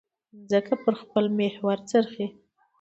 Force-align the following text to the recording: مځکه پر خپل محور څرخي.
مځکه 0.39 0.73
پر 0.83 0.93
خپل 1.01 1.25
محور 1.37 1.77
څرخي. 1.89 2.27